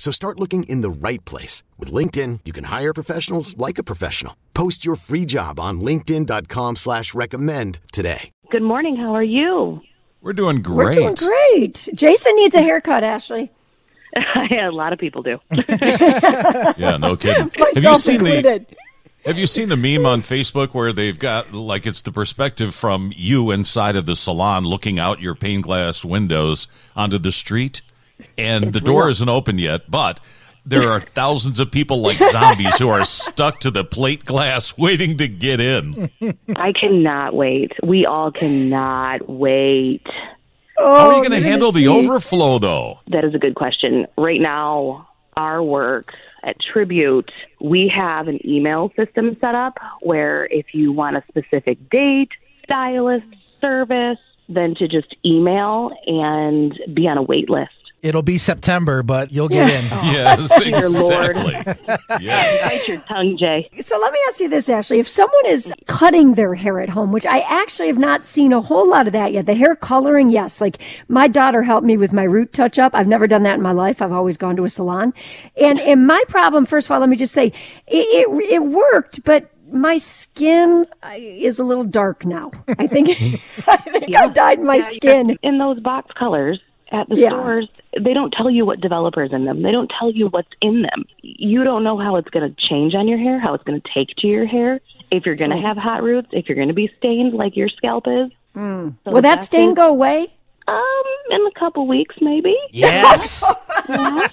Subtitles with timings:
[0.00, 1.62] So start looking in the right place.
[1.78, 4.34] With LinkedIn, you can hire professionals like a professional.
[4.54, 8.30] Post your free job on linkedin.com slash recommend today.
[8.50, 8.96] Good morning.
[8.96, 9.82] How are you?
[10.22, 10.98] We're doing great.
[10.98, 11.86] We're doing great.
[11.92, 13.52] Jason needs a haircut, Ashley.
[14.16, 15.38] a lot of people do.
[16.78, 17.50] Yeah, no kidding.
[17.54, 18.64] have you Myself seen the.
[19.26, 23.12] Have you seen the meme on Facebook where they've got like it's the perspective from
[23.14, 27.82] you inside of the salon looking out your pane glass windows onto the street?
[28.38, 30.20] And the door isn't open yet, but
[30.64, 35.16] there are thousands of people like zombies who are stuck to the plate glass waiting
[35.18, 36.10] to get in.
[36.56, 37.72] I cannot wait.
[37.82, 40.06] We all cannot wait.
[40.78, 43.00] Oh, How are you oh, going to handle the overflow though?
[43.08, 44.06] That is a good question.
[44.16, 50.74] Right now, our work at Tribute, we have an email system set up where if
[50.74, 52.30] you want a specific date,
[52.64, 53.26] stylist,
[53.60, 57.70] service, then to just email and be on a wait list.
[58.02, 59.90] It'll be September, but you'll get in.
[60.10, 61.54] Yes, exactly.
[62.20, 62.68] Yes.
[62.68, 63.68] Bite your tongue, Jay.
[63.80, 64.98] So let me ask you this, Ashley.
[64.98, 68.60] If someone is cutting their hair at home, which I actually have not seen a
[68.60, 70.60] whole lot of that yet, the hair coloring, yes.
[70.60, 70.78] Like
[71.08, 72.94] my daughter helped me with my root touch up.
[72.94, 74.02] I've never done that in my life.
[74.02, 75.12] I've always gone to a salon.
[75.56, 77.46] And, and my problem, first of all, let me just say,
[77.86, 82.50] it, it, it worked, but my skin uh, is a little dark now.
[82.78, 83.08] I think,
[83.68, 85.38] I think I dyed my skin.
[85.42, 86.60] In those box colors
[86.92, 87.30] at the Yeah.
[87.30, 87.68] stores,
[87.98, 89.62] they don't tell you what developers in them.
[89.62, 91.04] They don't tell you what's in them.
[91.22, 93.88] You don't know how it's going to change on your hair, how it's going to
[93.94, 94.80] take to your hair,
[95.10, 95.62] if you're going to mm.
[95.62, 98.30] have hot roots, if you're going to be stained like your scalp is.
[98.56, 98.94] Mm.
[99.04, 100.32] So Will that stain is- go away?
[100.68, 102.56] Um, in a couple weeks, maybe.
[102.70, 103.44] Yes.
[103.88, 104.28] Uh-huh.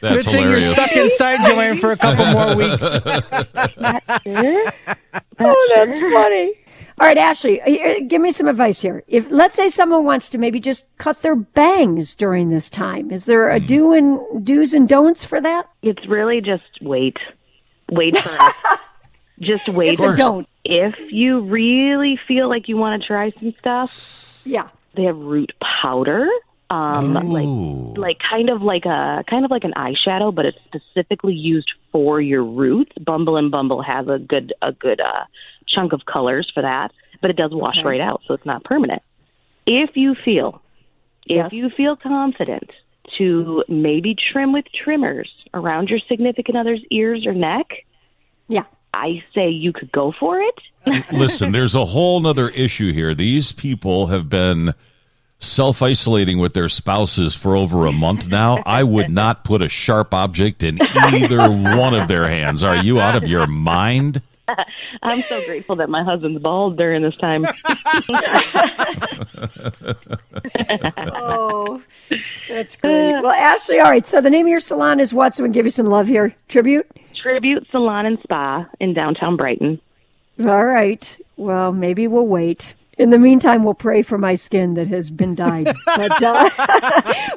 [0.00, 2.84] That's Good thing you're stuck inside, Joanne, for a couple more weeks.
[5.38, 6.54] Oh, that's funny.
[6.98, 9.02] All right, Ashley, uh, give me some advice here.
[9.06, 13.26] If let's say someone wants to maybe just cut their bangs during this time, is
[13.26, 15.68] there a do and do's and don'ts for that?
[15.82, 17.18] It's really just wait.
[17.90, 18.80] Wait for it.
[19.40, 19.92] Just wait.
[19.94, 20.48] It's a don't.
[20.64, 24.68] If you really feel like you want to try some stuff, Yeah.
[24.94, 25.52] they have root
[25.82, 26.26] powder.
[26.68, 31.34] Um, like like kind of like a kind of like an eyeshadow, but it's specifically
[31.34, 32.90] used for your roots.
[32.98, 35.24] Bumble and Bumble has a good a good uh,
[35.68, 39.02] chunk of colors for that, but it does wash right out, so it's not permanent.
[39.66, 40.62] If you feel
[41.28, 41.52] if Yes.
[41.52, 42.70] you feel confident
[43.18, 47.84] to maybe trim with trimmers around your significant other's ears or neck,
[48.48, 48.62] Yeah.
[48.94, 50.54] I say you could go for it.
[51.12, 53.12] Listen, there's a whole nother issue here.
[53.14, 54.72] These people have been
[55.38, 58.62] self isolating with their spouses for over a month now.
[58.64, 62.62] I would not put a sharp object in either one of their hands.
[62.62, 64.22] Are you out of your mind?
[65.02, 67.44] I'm so grateful that my husband's bald during this time.
[70.98, 71.82] Oh,
[72.48, 73.20] that's great.
[73.22, 74.06] Well, Ashley, all right.
[74.06, 75.34] So the name of your salon is what?
[75.34, 76.34] So we can give you some love here.
[76.48, 76.86] Tribute.
[77.20, 79.80] Tribute Salon and Spa in downtown Brighton.
[80.40, 81.16] All right.
[81.36, 82.74] Well, maybe we'll wait.
[82.98, 85.72] In the meantime, we'll pray for my skin that has been dyed.
[85.84, 86.48] But uh,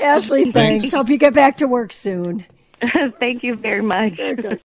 [0.00, 0.84] Ashley, thanks.
[0.84, 0.92] Thanks.
[0.94, 2.46] Hope you get back to work soon.
[3.20, 4.18] Thank you very much.